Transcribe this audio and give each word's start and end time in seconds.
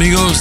Amigos, 0.00 0.38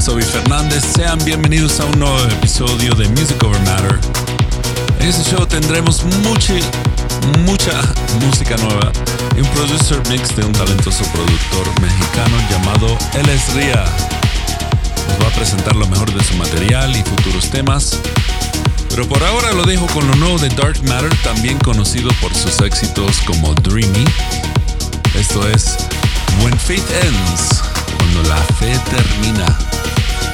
soy 0.00 0.22
Fernández, 0.22 0.84
sean 0.94 1.18
bienvenidos 1.24 1.80
a 1.80 1.86
un 1.86 1.98
nuevo 1.98 2.16
episodio 2.26 2.94
de 2.94 3.08
Music 3.08 3.42
Over 3.42 3.60
Matter. 3.62 3.98
En 5.00 5.08
este 5.08 5.28
show 5.28 5.44
tendremos 5.44 6.04
mucha, 6.22 6.54
mucha 7.40 7.82
música 8.24 8.56
nueva 8.58 8.92
y 9.36 9.40
un 9.40 9.48
producer 9.48 10.00
mix 10.08 10.36
de 10.36 10.44
un 10.44 10.52
talentoso 10.52 11.02
productor 11.12 11.80
mexicano 11.80 12.36
llamado 12.48 12.96
Eles 13.14 13.52
Ria. 13.54 13.84
Nos 15.08 15.26
va 15.26 15.28
a 15.28 15.34
presentar 15.34 15.74
lo 15.74 15.88
mejor 15.88 16.08
de 16.14 16.22
su 16.22 16.34
material 16.36 16.96
y 16.96 17.02
futuros 17.02 17.50
temas. 17.50 17.98
Pero 18.88 19.08
por 19.08 19.24
ahora 19.24 19.52
lo 19.52 19.64
dejo 19.64 19.88
con 19.88 20.06
lo 20.06 20.14
nuevo 20.14 20.38
de 20.38 20.48
Dark 20.50 20.80
Matter, 20.84 21.12
también 21.24 21.58
conocido 21.58 22.10
por 22.20 22.32
sus 22.36 22.60
éxitos 22.60 23.16
como 23.26 23.52
Dreamy. 23.54 24.04
Esto 25.16 25.48
es 25.48 25.76
When 26.44 26.56
Fate 26.56 27.00
Ends 27.02 27.65
la 28.24 28.36
fe 28.58 28.78
termina 28.90 29.46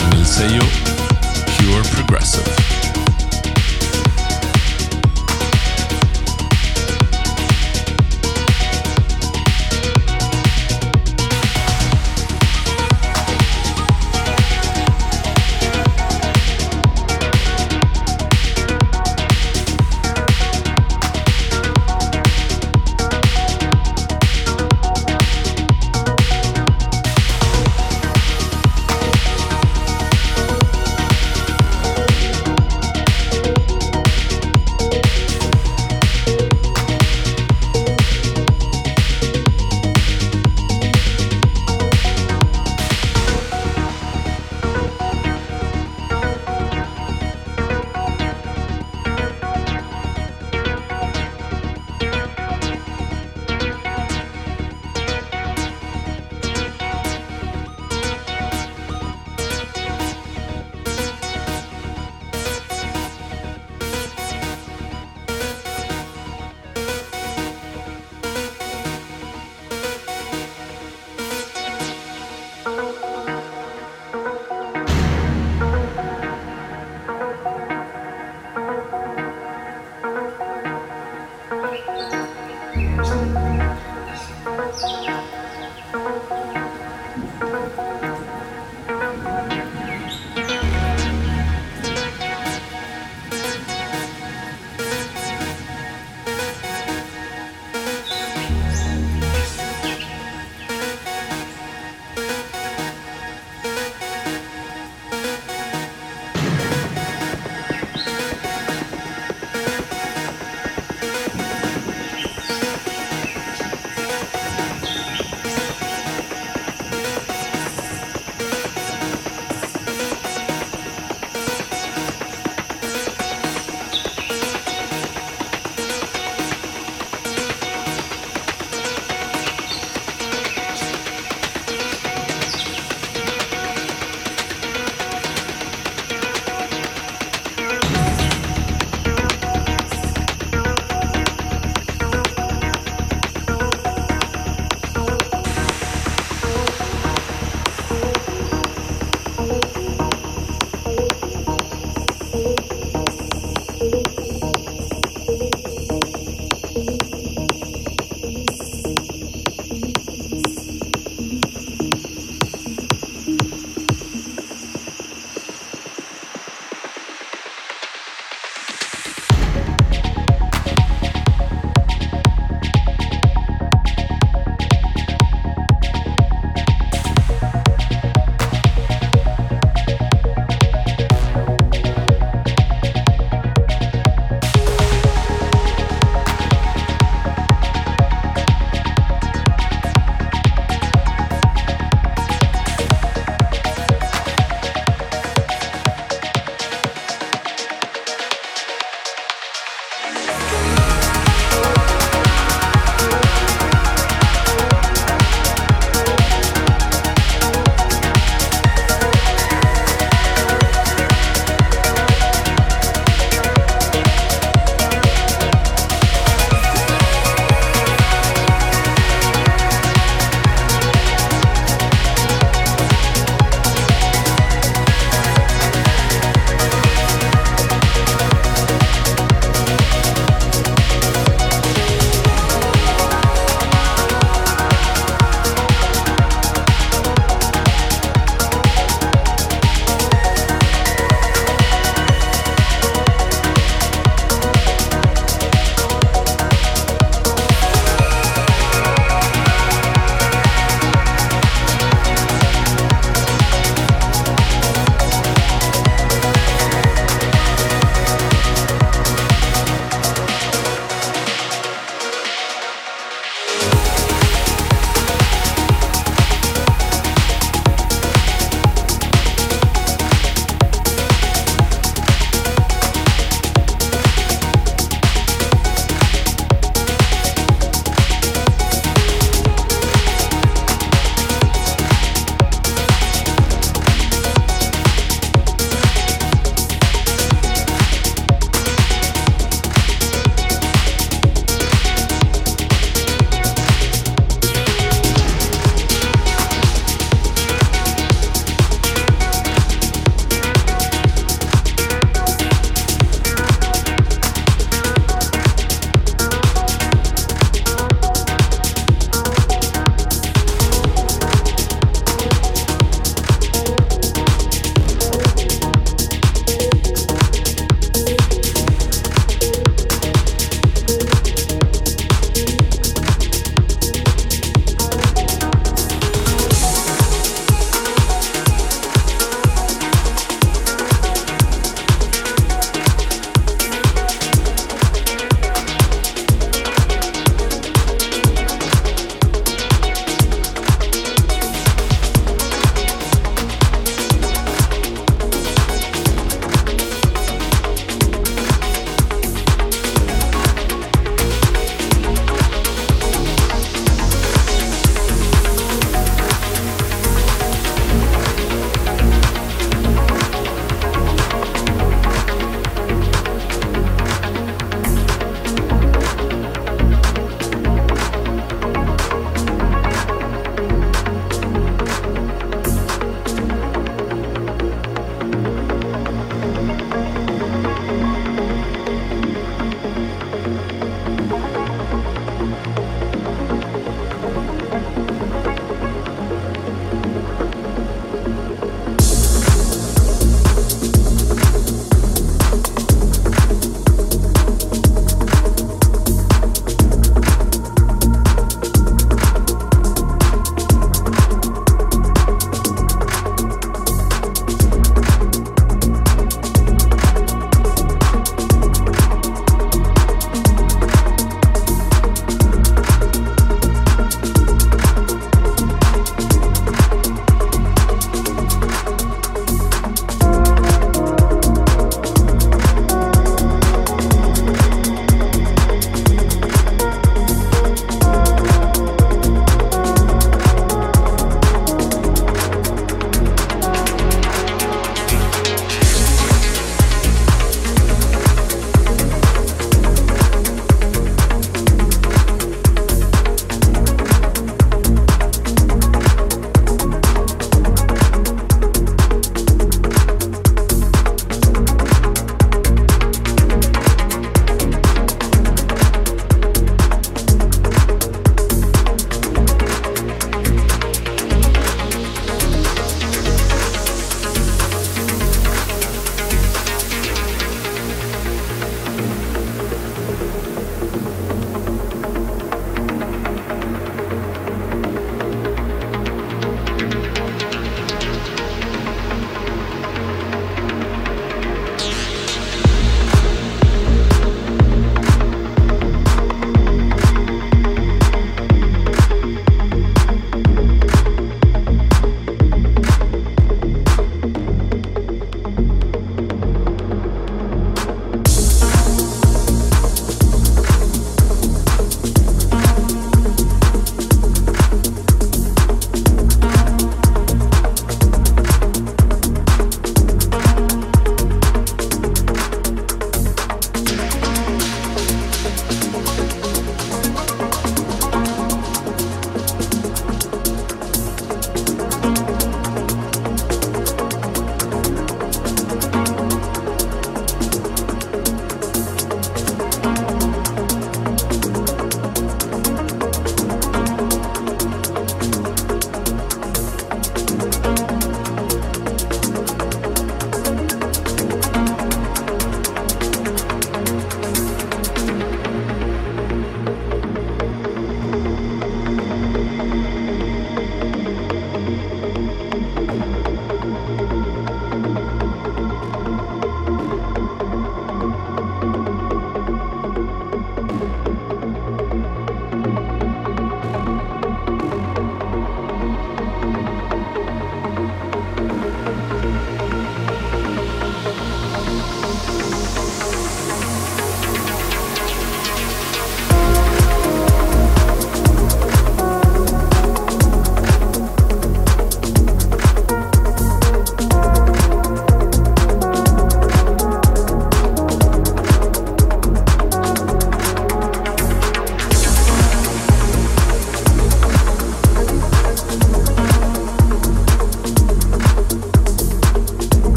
en 0.00 0.18
el 0.18 0.26
sello 0.26 0.62
Pure 1.58 1.88
Progressive. 1.90 2.81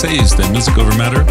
6 0.00 0.34
de 0.38 0.48
Music 0.48 0.78
Over 0.78 0.96
Matter. 0.96 1.26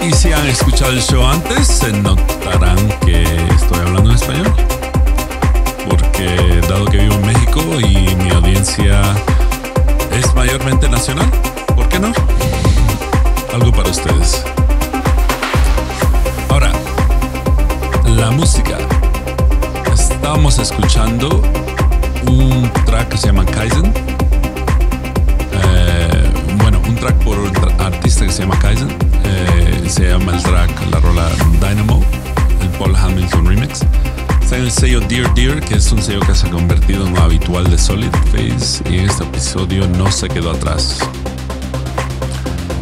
Y 0.00 0.10
si 0.14 0.32
han 0.32 0.46
escuchado 0.46 0.90
el 0.90 1.02
show 1.02 1.22
antes, 1.22 1.66
se 1.66 1.92
notarán 1.92 2.78
que 3.04 3.22
estoy 3.54 3.78
hablando 3.80 4.08
en 4.08 4.16
español. 4.16 4.54
Porque 5.86 6.62
dado 6.66 6.86
que 6.86 6.96
vivo 6.96 7.14
en 7.16 7.26
México 7.26 7.60
y 7.78 8.16
mi 8.16 8.30
audiencia 8.30 9.02
es 10.12 10.34
mayormente 10.34 10.88
nacional, 10.88 11.30
¿por 11.76 11.86
qué 11.90 11.98
no? 11.98 12.10
Algo 13.52 13.70
para 13.70 13.90
ustedes. 13.90 14.42
Ahora, 16.48 16.72
la 18.06 18.30
música. 18.30 18.78
Estábamos 19.92 20.58
escuchando 20.58 21.42
un 22.26 22.70
track 22.86 23.10
que 23.10 23.18
se 23.18 23.26
llama 23.26 23.44
Kaizen 23.44 24.13
un 26.86 26.96
track 26.96 27.16
por 27.24 27.38
un 27.38 27.50
artista 27.80 28.26
que 28.26 28.32
se 28.32 28.42
llama 28.42 28.58
Kaizen. 28.58 28.88
Eh, 29.24 29.84
se 29.88 30.08
llama 30.08 30.34
el 30.34 30.42
track, 30.42 30.70
la 30.90 31.00
rola 31.00 31.28
Dynamo, 31.60 32.04
el 32.60 32.68
Paul 32.78 32.94
Hamilton 32.94 33.46
remix. 33.46 33.80
Está 34.40 34.56
en 34.56 34.64
el 34.64 34.70
sello 34.70 35.00
Dear 35.00 35.32
Dear, 35.34 35.60
que 35.60 35.74
es 35.74 35.90
un 35.92 36.02
sello 36.02 36.20
que 36.20 36.34
se 36.34 36.46
ha 36.46 36.50
convertido 36.50 37.06
en 37.06 37.12
un 37.12 37.18
habitual 37.18 37.68
de 37.70 37.78
Solid 37.78 38.10
Phase 38.32 38.82
y 38.90 38.98
en 38.98 39.08
este 39.08 39.24
episodio 39.24 39.86
no 39.88 40.10
se 40.10 40.28
quedó 40.28 40.50
atrás. 40.50 40.98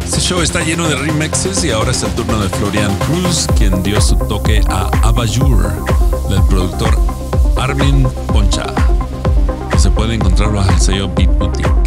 Este 0.05 0.19
show 0.19 0.41
está 0.41 0.61
lleno 0.61 0.87
de 0.87 0.95
remixes 0.95 1.63
y 1.63 1.71
ahora 1.71 1.91
es 1.91 2.03
el 2.03 2.11
turno 2.11 2.39
de 2.39 2.49
Florian 2.49 2.95
Cruz, 2.99 3.47
quien 3.57 3.81
dio 3.83 3.99
su 4.01 4.15
toque 4.15 4.61
a 4.69 4.89
Abajur 5.03 5.85
del 6.29 6.43
productor 6.43 6.97
Armin 7.63 8.07
Poncha, 8.27 8.65
se 9.77 9.89
puede 9.89 10.15
encontrar 10.15 10.51
bajo 10.51 10.69
el 10.69 10.79
sello 10.81 11.09
Beat 11.15 11.29
Boutique. 11.37 11.82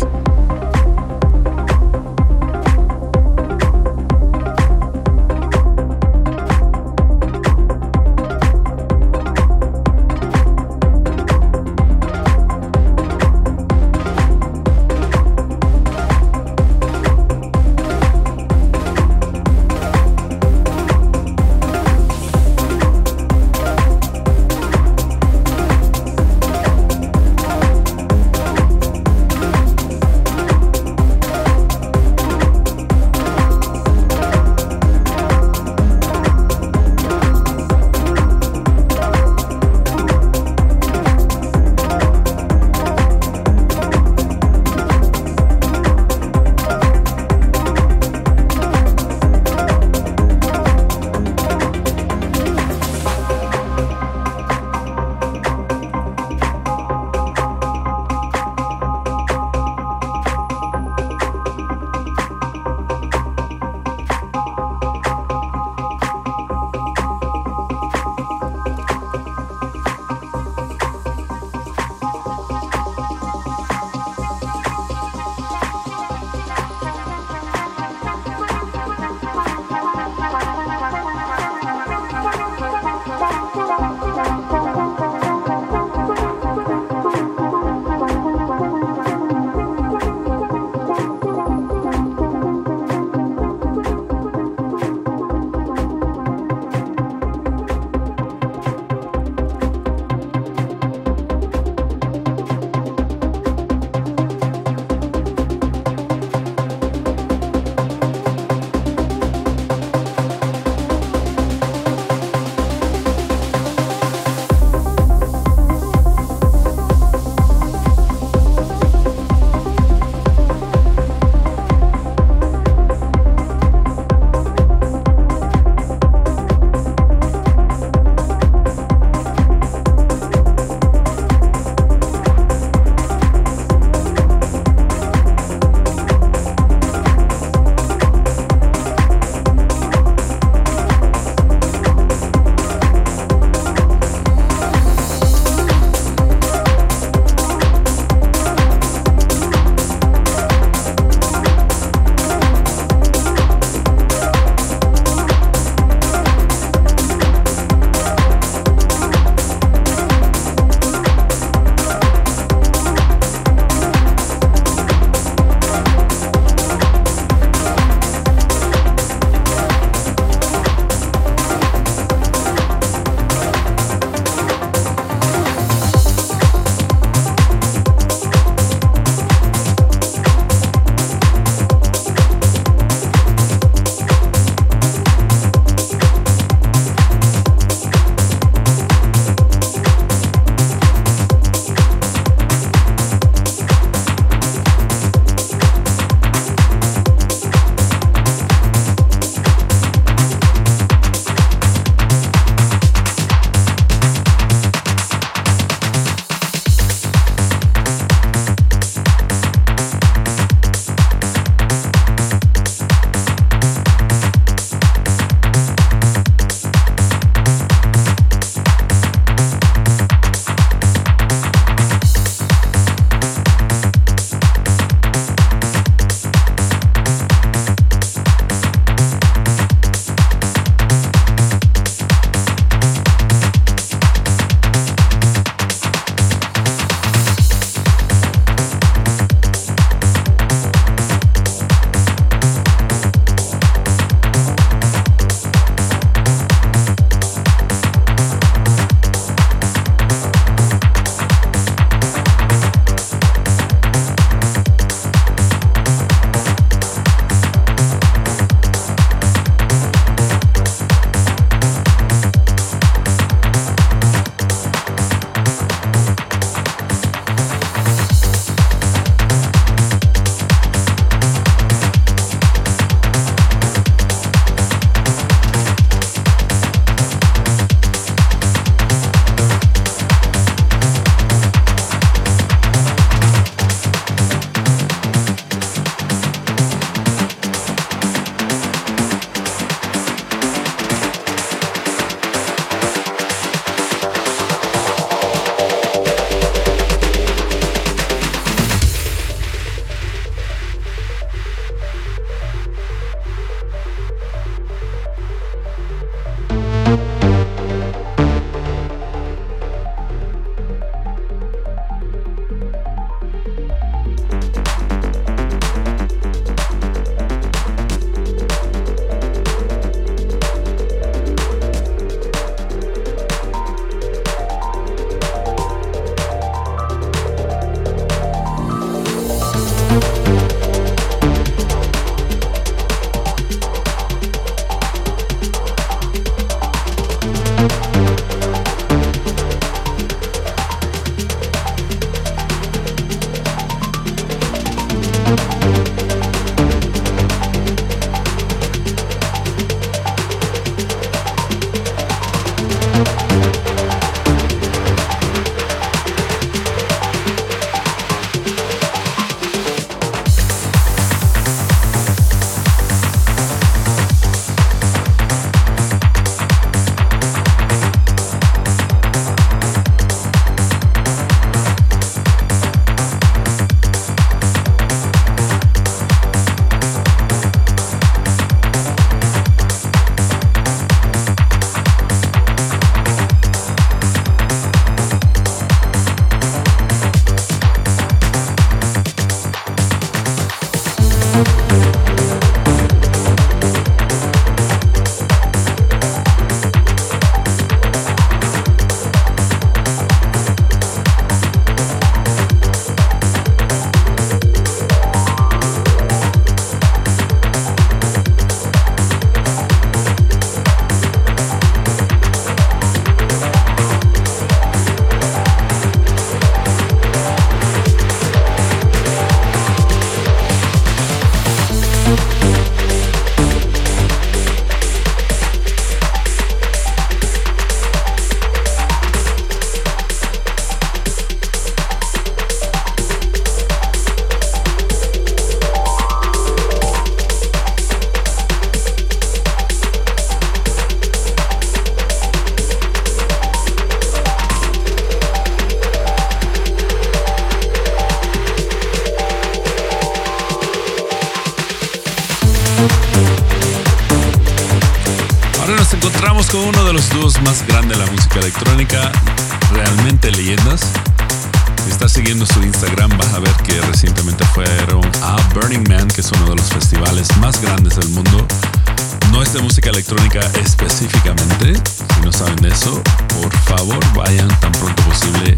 De 469.57 469.63
música 469.63 469.89
electrónica 469.89 470.41
específicamente, 470.63 471.73
si 472.15 472.21
no 472.23 472.31
saben 472.31 472.63
eso, 472.67 473.03
por 473.41 473.57
favor 473.61 473.99
vayan 474.15 474.49
tan 474.61 474.71
pronto 474.73 475.03
posible 475.05 475.57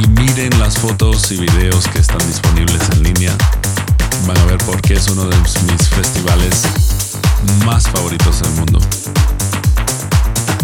y 0.00 0.06
miren 0.08 0.56
las 0.60 0.78
fotos 0.78 1.32
y 1.32 1.36
videos 1.36 1.88
que 1.88 1.98
están 1.98 2.18
disponibles 2.28 2.80
en 2.92 3.02
línea. 3.02 3.36
Van 4.26 4.38
a 4.38 4.44
ver 4.44 4.58
por 4.58 4.80
qué 4.82 4.94
es 4.94 5.08
uno 5.08 5.24
de 5.24 5.36
mis 5.36 5.88
festivales 5.88 6.62
más 7.64 7.88
favoritos 7.88 8.40
del 8.40 8.52
mundo. 8.52 8.78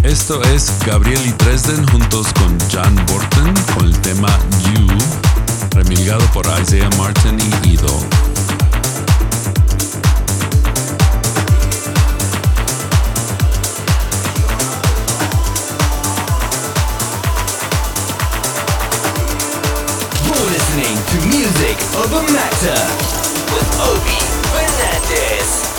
Esto 0.05 0.40
es 0.45 0.73
Gabriel 0.87 1.21
y 1.27 1.33
Dresden 1.45 1.85
juntos 1.88 2.29
con 2.35 2.57
John 2.73 2.95
Borton 3.07 3.53
con 3.75 3.87
el 3.87 3.99
tema 4.01 4.29
You, 4.75 4.87
remilgado 5.73 6.25
por 6.33 6.47
Isaiah 6.61 6.90
Martin 6.99 7.37
y 7.64 7.71
Ido. 7.71 8.24
Listening 20.75 21.21
to 21.21 21.27
Music 21.29 21.79
of 22.03 22.13
a 22.13 22.23
Matter 22.33 22.75
with 23.55 23.81
Obi 23.81 24.19
Fernandez. 24.51 25.74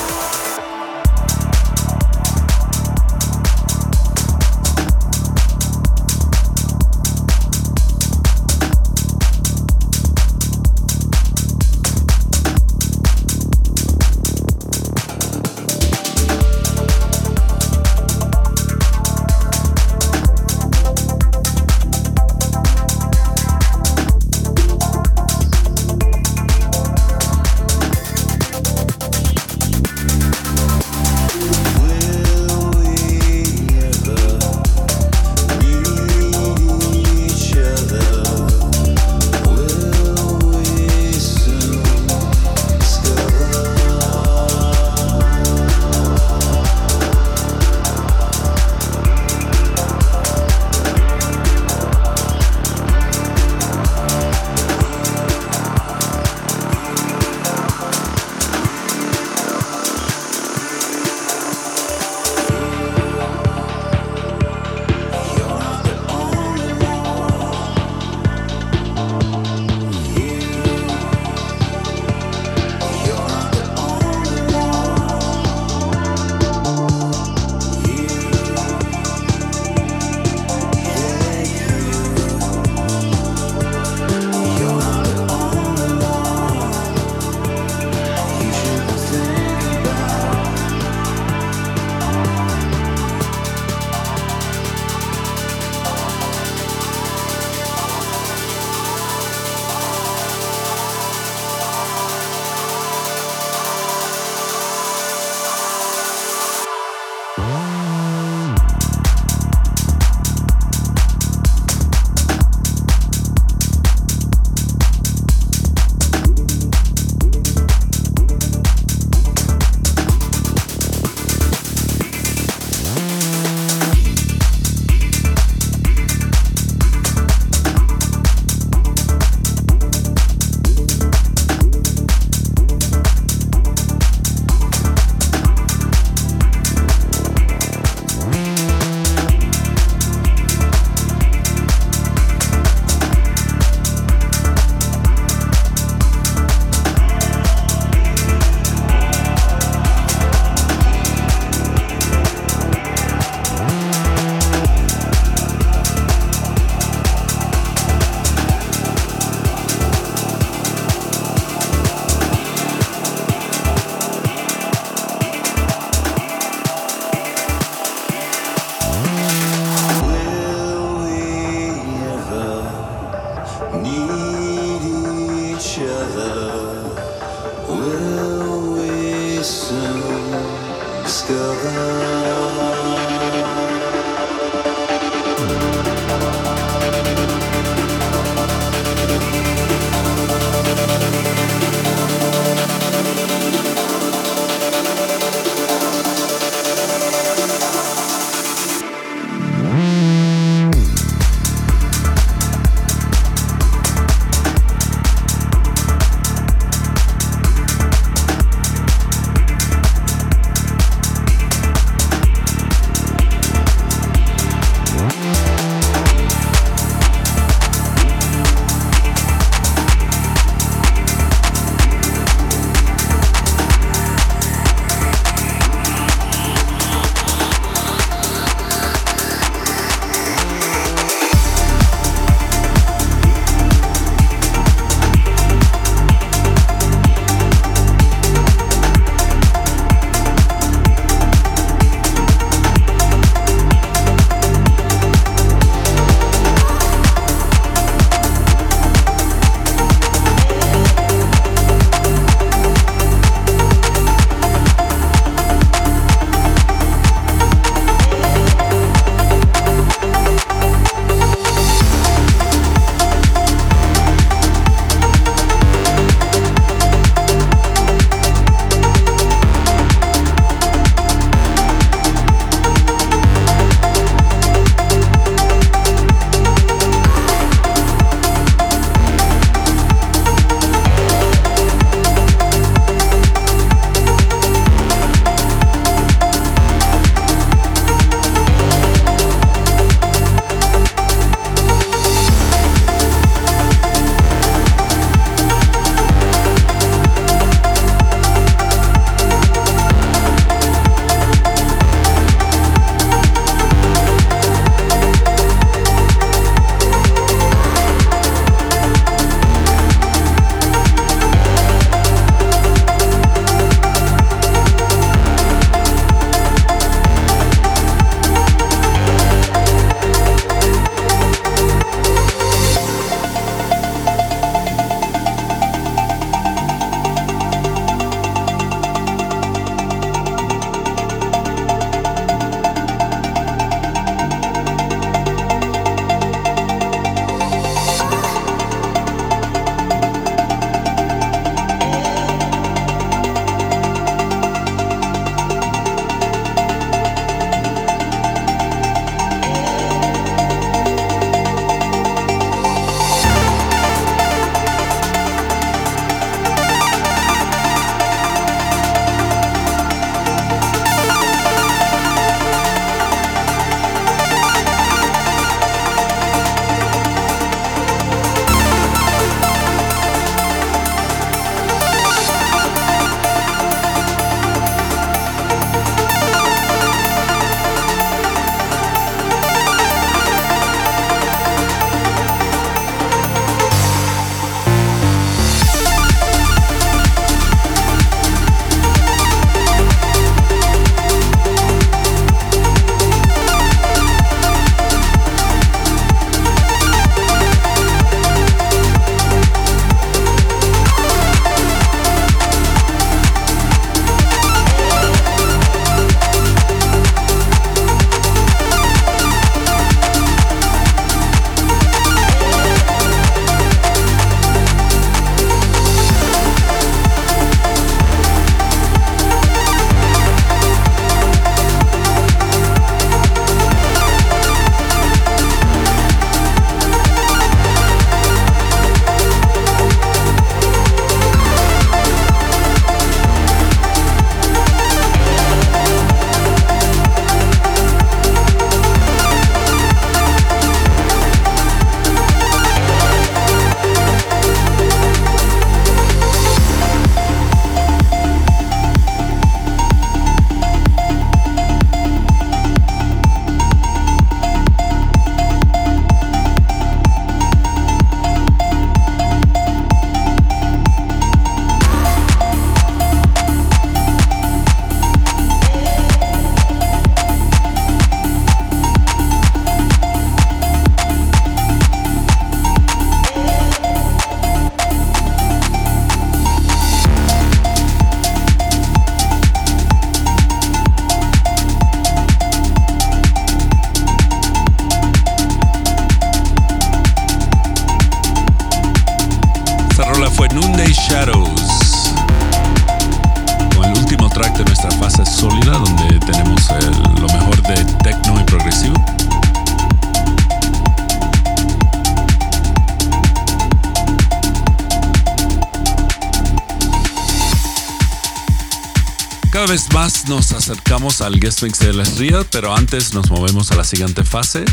Acercamos 510.70 511.22
al 511.22 511.40
guest 511.40 511.62
mix 511.62 511.78
de 511.78 511.94
las 511.94 512.18
Real, 512.18 512.44
pero 512.52 512.76
antes 512.76 513.14
nos 513.14 513.30
movemos 513.30 513.72
a 513.72 513.76
la 513.76 513.84
siguiente 513.84 514.24
fase, 514.24 514.66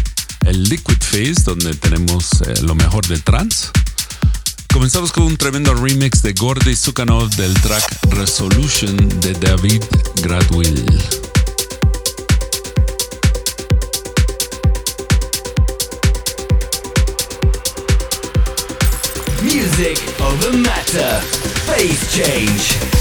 el 0.46 0.62
Liquid 0.64 0.96
Phase, 0.98 1.42
donde 1.44 1.74
tenemos 1.74 2.40
eh, 2.46 2.62
lo 2.62 2.74
mejor 2.74 3.06
de 3.08 3.18
trance. 3.18 3.68
Comenzamos 4.72 5.12
con 5.12 5.24
un 5.24 5.36
tremendo 5.36 5.74
remix 5.74 6.22
de 6.22 6.32
Gordy 6.32 6.74
Sukhanov 6.74 7.28
del 7.36 7.52
track 7.60 7.84
Resolution 8.08 8.96
de 9.20 9.34
David 9.34 9.82
Gradwill. 10.22 10.82
Music 19.42 20.00
over 20.20 20.56
matter. 20.56 21.20
Phase 21.66 22.16
change. 22.16 22.91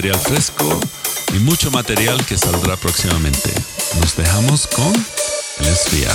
material 0.00 0.18
fresco 0.18 0.80
y 1.34 1.40
mucho 1.40 1.70
material 1.70 2.24
que 2.24 2.38
saldrá 2.38 2.74
próximamente. 2.78 3.52
Nos 4.00 4.16
dejamos 4.16 4.66
con 4.66 4.94
el 5.58 5.66
esfía. 5.66 6.10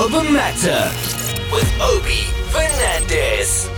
Over 0.00 0.24
Matter 0.24 0.90
with 1.52 1.70
Obi 1.78 2.22
Fernandez. 2.48 3.69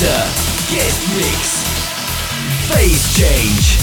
Over 0.00 0.10
matter. 0.10 0.72
Guest 0.72 1.16
mix. 1.16 1.64
Phase 2.68 3.16
change. 3.16 3.79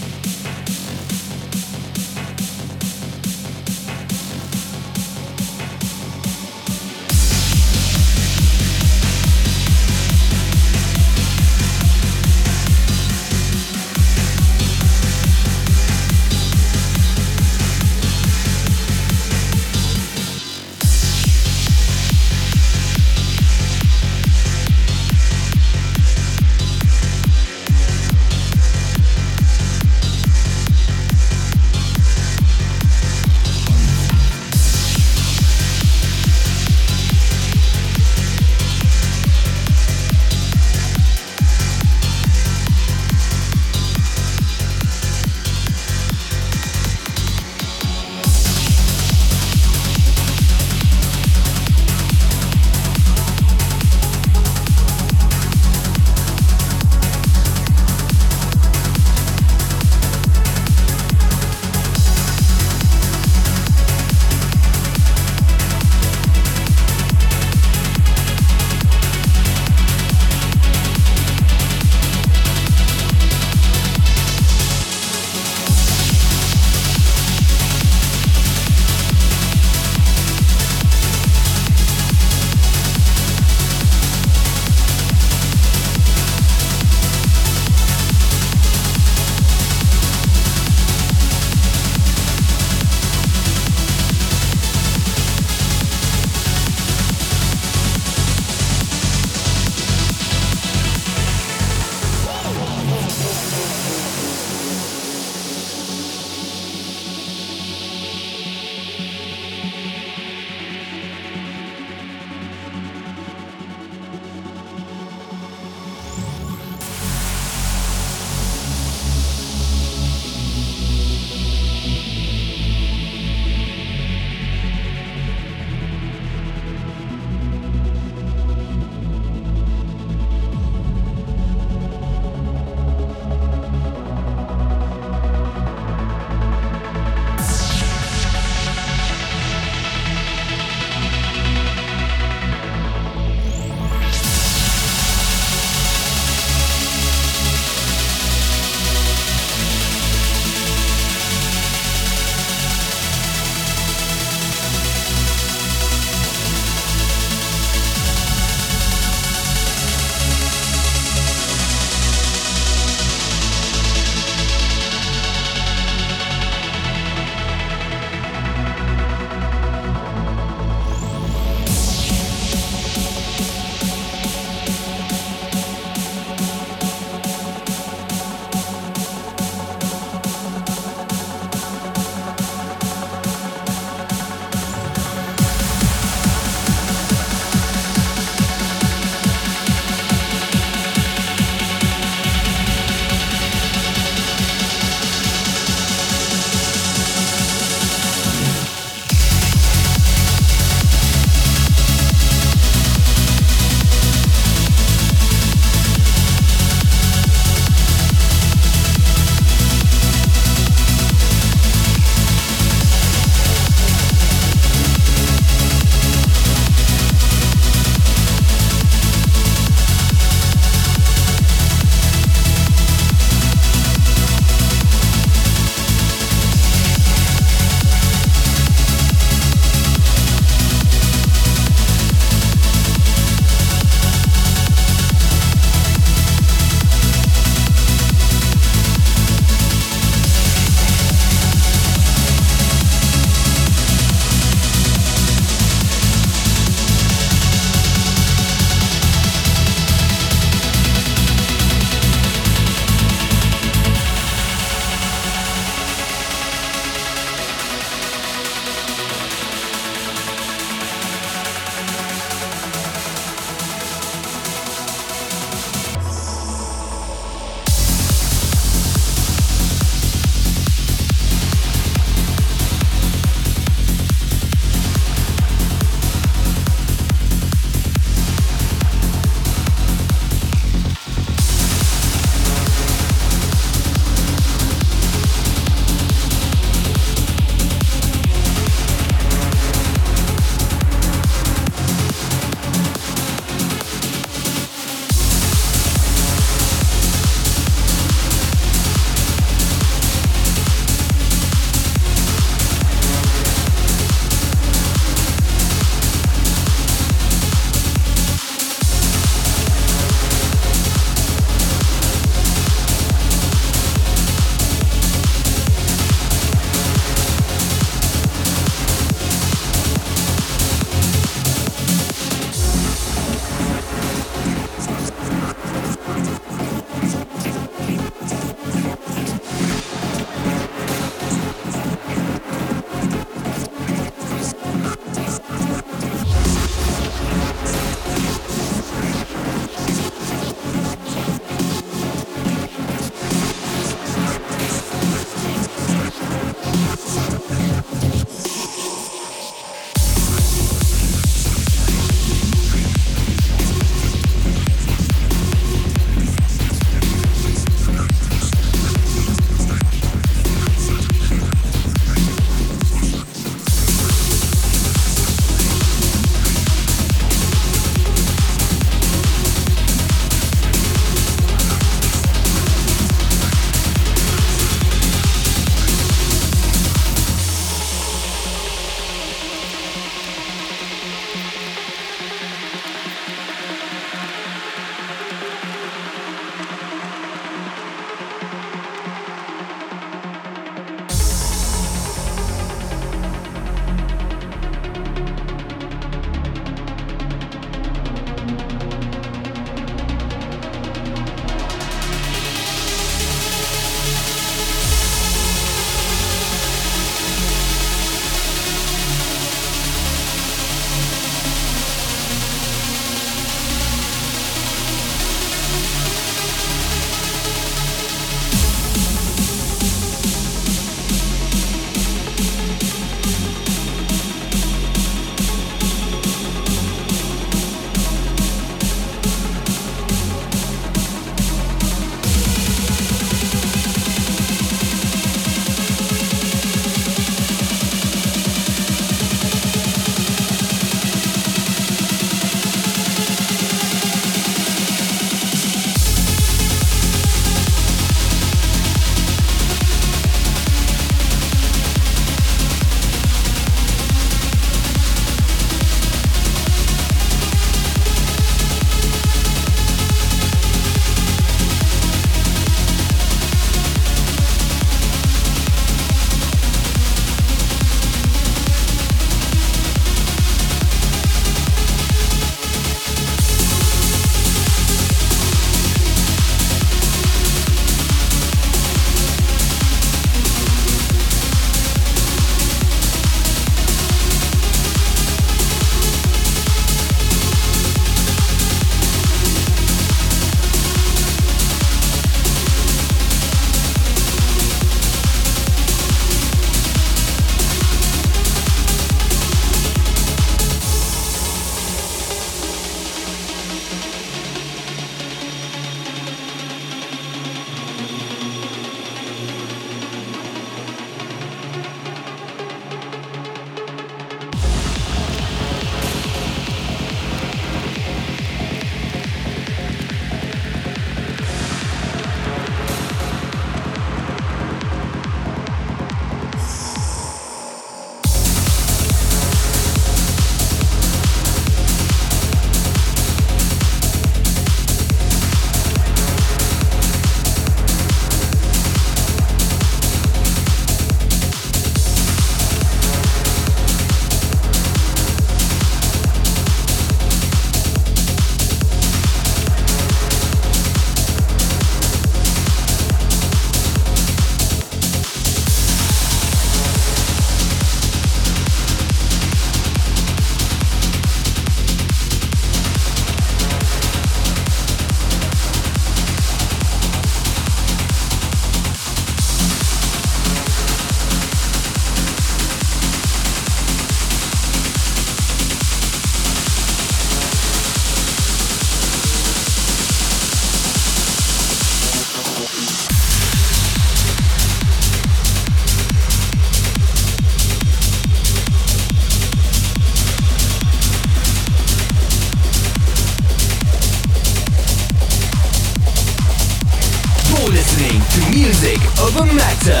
music 598.80 599.02
a 599.36 599.44
matter 599.44 600.00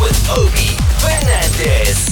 with 0.00 0.30
Obi 0.30 0.76
Fernandez. 1.00 2.05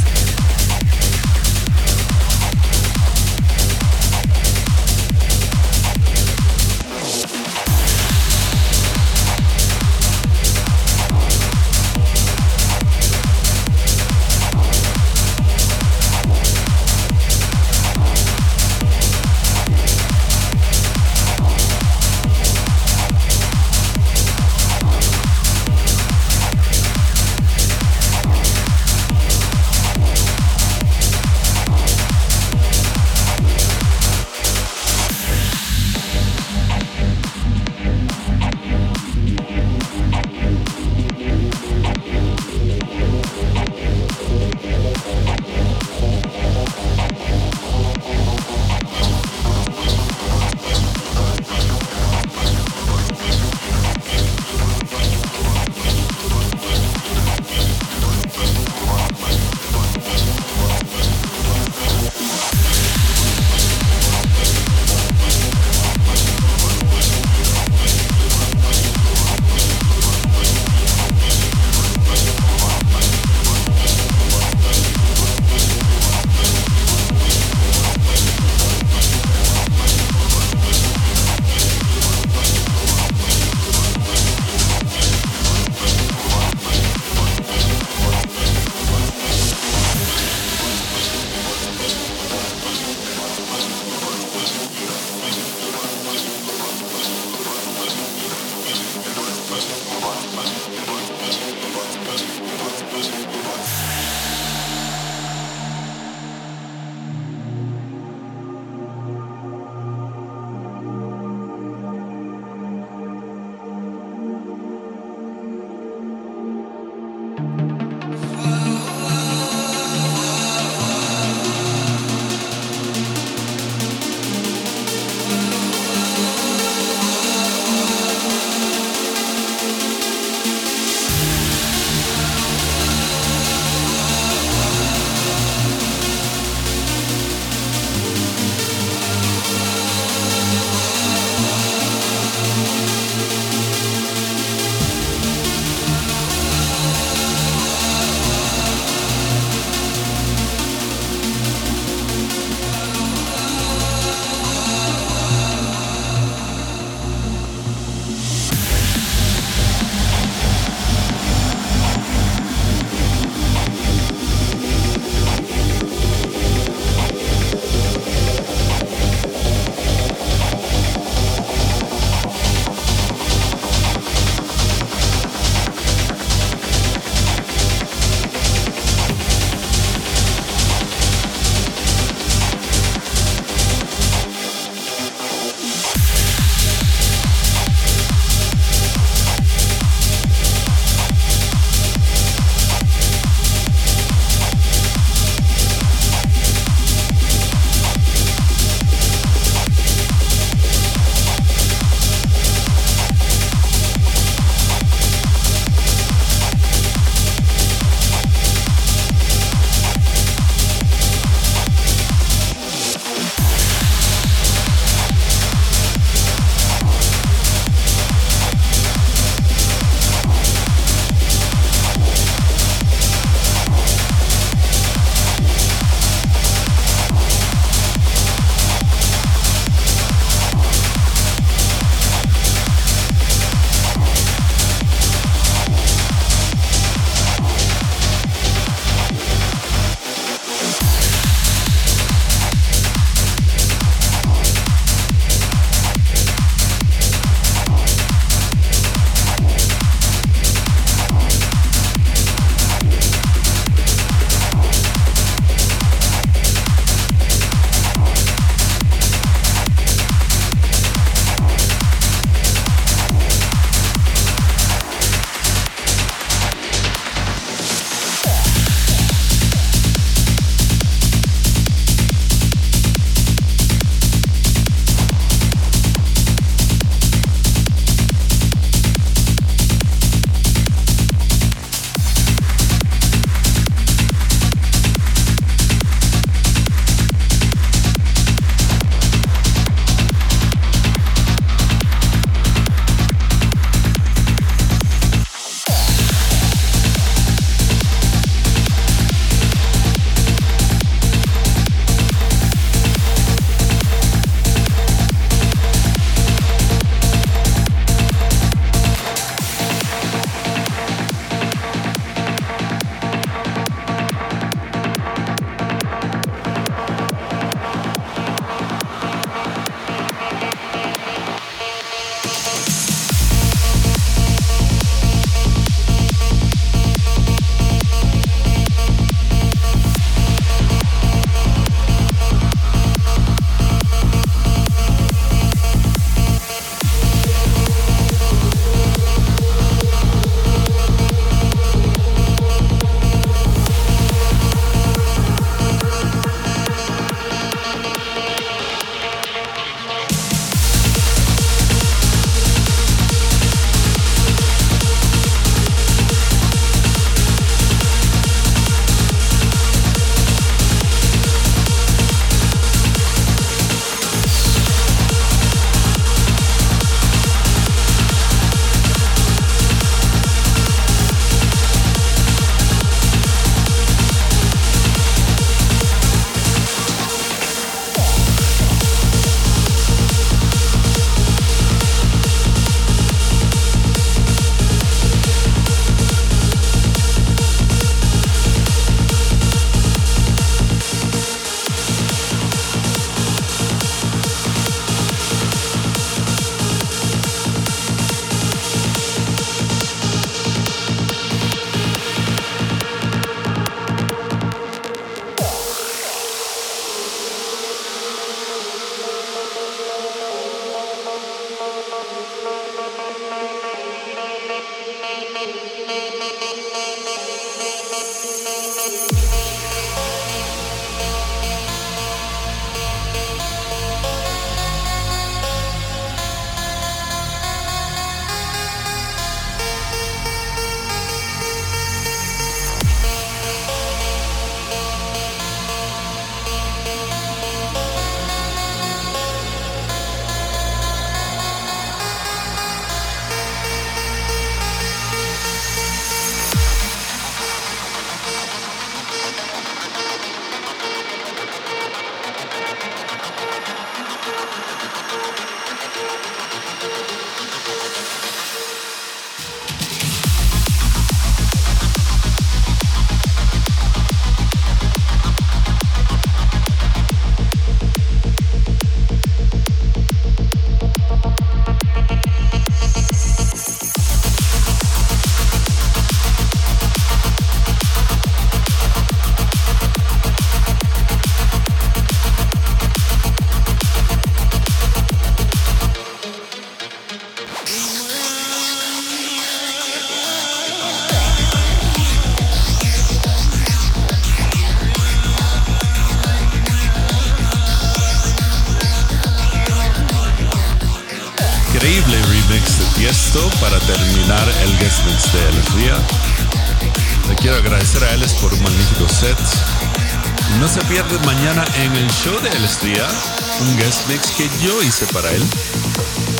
Mix 514.08 514.30
que 514.36 514.48
yo 514.64 514.82
hice 514.82 515.06
para 515.06 515.30
él 515.30 515.42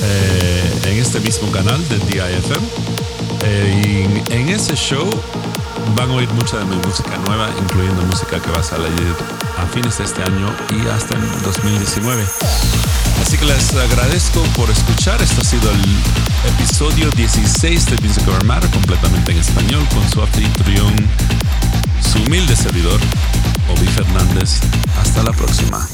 eh, 0.03 0.81
en 0.87 0.99
este 0.99 1.21
mismo 1.21 1.51
canal 1.51 1.81
de 1.89 1.99
DIFM. 1.99 2.67
Eh, 3.45 4.09
y 4.29 4.33
en 4.33 4.49
ese 4.49 4.75
show 4.75 5.09
van 5.97 6.11
a 6.11 6.15
oír 6.15 6.29
mucha 6.31 6.59
de 6.59 6.65
mi 6.65 6.77
música 6.77 7.17
nueva, 7.27 7.51
incluyendo 7.59 8.03
música 8.03 8.41
que 8.41 8.51
va 8.51 8.61
a 8.61 8.63
salir 8.63 9.15
a 9.59 9.67
fines 9.67 9.99
de 9.99 10.05
este 10.05 10.23
año 10.23 10.55
y 10.71 10.89
hasta 10.89 11.15
en 11.15 11.43
2019. 11.43 12.25
Así 13.23 13.37
que 13.39 13.45
les 13.45 13.75
agradezco 13.75 14.43
por 14.57 14.71
escuchar. 14.71 15.23
Esto 15.23 15.41
ha 15.41 15.45
sido 15.45 15.71
el 15.71 15.83
episodio 16.55 17.11
16 17.13 17.87
de 17.87 17.97
Music 17.99 18.25
Over 18.29 18.71
completamente 18.71 19.33
en 19.33 19.39
español, 19.39 19.87
con 19.95 20.09
su 20.11 20.23
anfitrión, 20.23 20.95
su 22.13 22.19
humilde 22.23 22.57
servidor, 22.57 23.01
Obi 23.69 23.87
Fernández. 23.87 24.61
Hasta 25.01 25.23
la 25.23 25.33
próxima. 25.33 25.87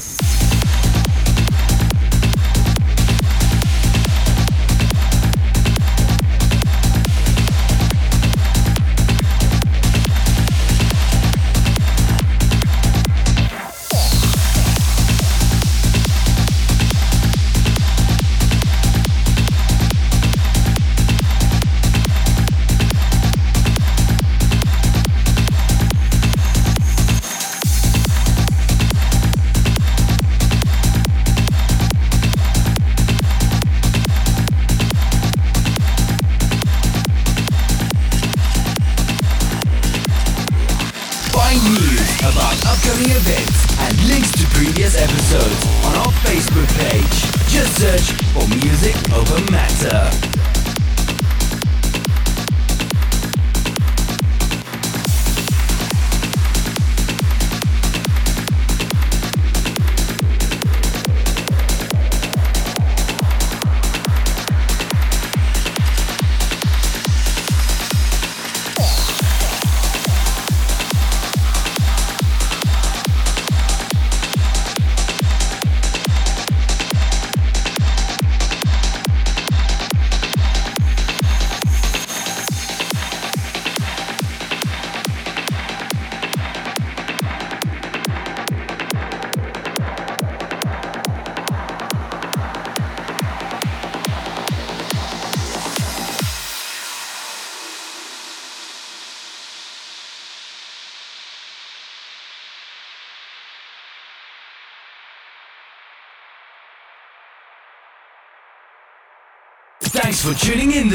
episodes 45.31 45.85
on 45.85 45.95
our 45.95 46.11
Facebook 46.25 46.67
page. 46.77 47.49
Just 47.49 47.79
search 47.79 48.11
for 48.33 48.47
Music 48.55 48.95
Over 49.13 49.51
Matter. 49.51 50.30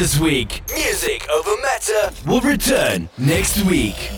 This 0.07 0.21
week. 0.21 0.63
Music 0.73 1.29
over 1.31 1.51
matter 1.63 2.13
will 2.27 2.41
return 2.41 3.09
next 3.19 3.65
week. 3.65 4.16